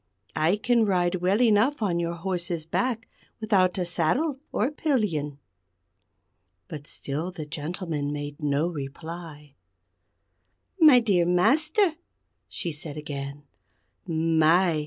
I 0.35 0.55
can 0.55 0.83
ride 0.83 1.21
well 1.21 1.39
enough 1.43 1.83
on 1.83 1.99
your 1.99 2.15
horse's 2.15 2.65
back 2.65 3.07
without 3.39 3.77
a 3.77 3.85
saddle 3.85 4.39
or 4.51 4.71
pillion." 4.71 5.37
But 6.67 6.87
still 6.87 7.29
the 7.29 7.45
gentleman 7.45 8.11
made 8.11 8.41
no 8.41 8.67
reply. 8.67 9.53
"My 10.79 11.01
dear 11.01 11.27
Master," 11.27 11.97
she 12.49 12.71
said 12.71 12.97
again, 12.97 13.43
"My! 14.07 14.79